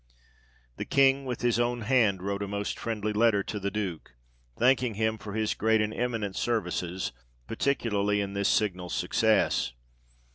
The 0.77 0.85
King 0.85 1.25
with 1.25 1.41
his 1.41 1.59
own 1.59 1.81
hand 1.81 2.23
wrote 2.23 2.41
a 2.41 2.47
most 2.47 2.79
friendly 2.79 3.13
letter 3.13 3.43
to 3.43 3.59
the 3.59 3.69
Duke, 3.69 4.15
thanking 4.57 4.95
him 4.95 5.19
for 5.19 5.33
his 5.33 5.53
great 5.53 5.79
and 5.79 5.93
eminent 5.93 6.35
services, 6.35 7.11
particularly 7.45 8.19
in 8.19 8.33
this 8.33 8.49
signal 8.49 8.89
success. 8.89 9.73